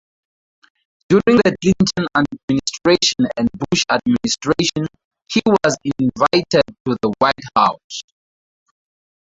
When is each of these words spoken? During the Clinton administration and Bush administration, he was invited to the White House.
During 1.09 1.37
the 1.43 1.55
Clinton 1.61 2.07
administration 2.15 3.27
and 3.37 3.47
Bush 3.51 3.83
administration, 3.87 4.87
he 5.31 5.41
was 5.45 5.77
invited 5.99 6.63
to 6.85 6.97
the 7.03 7.13
White 7.19 7.37
House. 7.55 8.01